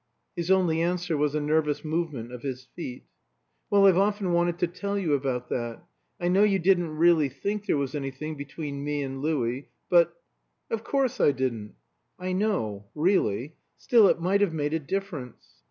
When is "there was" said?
7.67-7.93